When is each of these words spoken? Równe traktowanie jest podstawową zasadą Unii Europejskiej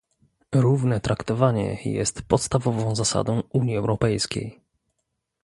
Równe 0.55 0.99
traktowanie 1.01 1.77
jest 1.85 2.21
podstawową 2.21 2.95
zasadą 2.95 3.41
Unii 3.49 3.77
Europejskiej 3.77 4.61